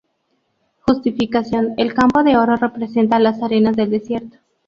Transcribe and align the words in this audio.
Justificación: 0.87 1.75
El 1.77 1.93
campo 1.93 2.23
de 2.23 2.35
oro 2.35 2.55
representa 2.55 3.17
a 3.17 3.19
las 3.19 3.43
arenas 3.43 3.75
del 3.75 3.91
desierto. 3.91 4.37